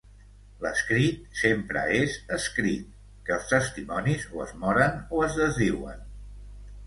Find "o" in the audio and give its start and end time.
4.39-4.43, 5.19-5.25